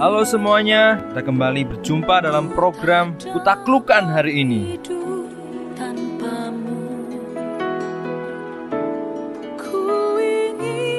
[0.00, 4.80] Halo semuanya, kita kembali berjumpa dalam program Kutaklukan hari ini.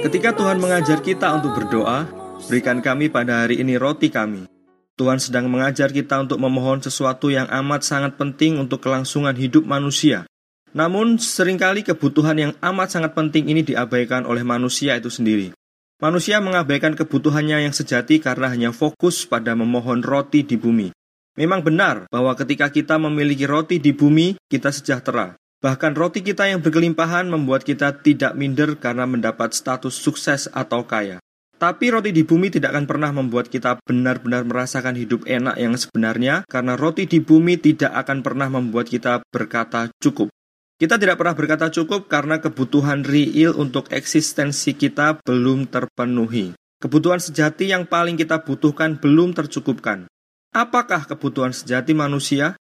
[0.05, 2.05] Ketika Tuhan mengajar kita untuk berdoa,
[2.45, 4.45] berikan kami pada hari ini roti kami.
[4.93, 10.29] Tuhan sedang mengajar kita untuk memohon sesuatu yang amat sangat penting untuk kelangsungan hidup manusia.
[10.77, 15.57] Namun, sering kali kebutuhan yang amat sangat penting ini diabaikan oleh manusia itu sendiri.
[16.01, 20.89] Manusia mengabaikan kebutuhannya yang sejati karena hanya fokus pada memohon roti di bumi.
[21.37, 25.37] Memang benar bahwa ketika kita memiliki roti di bumi, kita sejahtera.
[25.61, 31.21] Bahkan roti kita yang berkelimpahan membuat kita tidak minder karena mendapat status sukses atau kaya.
[31.61, 36.49] Tapi roti di bumi tidak akan pernah membuat kita benar-benar merasakan hidup enak yang sebenarnya,
[36.49, 40.33] karena roti di bumi tidak akan pernah membuat kita berkata cukup.
[40.81, 46.57] Kita tidak pernah berkata cukup karena kebutuhan real untuk eksistensi kita belum terpenuhi.
[46.81, 50.09] Kebutuhan sejati yang paling kita butuhkan belum tercukupkan.
[50.49, 52.57] Apakah kebutuhan sejati manusia?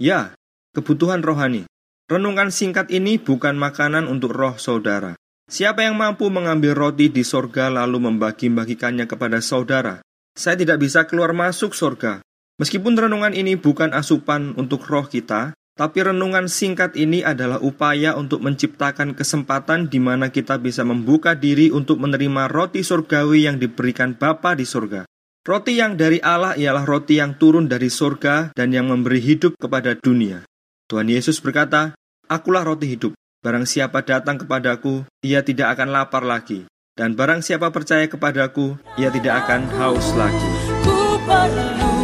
[0.00, 0.32] Ya,
[0.72, 1.68] kebutuhan rohani.
[2.08, 5.12] Renungan singkat ini bukan makanan untuk roh saudara.
[5.44, 10.00] Siapa yang mampu mengambil roti di sorga lalu membagi-bagikannya kepada saudara?
[10.32, 12.24] Saya tidak bisa keluar masuk sorga.
[12.56, 18.42] Meskipun renungan ini bukan asupan untuk roh kita, tapi renungan singkat ini adalah upaya untuk
[18.42, 24.58] menciptakan kesempatan di mana kita bisa membuka diri untuk menerima roti surgawi yang diberikan Bapa
[24.58, 25.06] di surga.
[25.46, 29.94] Roti yang dari Allah ialah roti yang turun dari surga dan yang memberi hidup kepada
[29.94, 30.42] dunia.
[30.90, 31.94] Tuhan Yesus berkata,
[32.26, 33.14] Akulah roti hidup.
[33.38, 36.66] Barang siapa datang kepadaku, ia tidak akan lapar lagi.
[36.98, 40.50] Dan barang siapa percaya kepadaku, ia tidak akan haus lagi.
[40.82, 41.97] Ku perlu